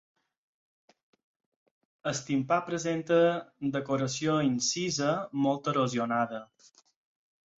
[2.11, 3.19] El timpà presenta
[3.77, 5.13] decoració incisa
[5.45, 6.41] molt erosionada.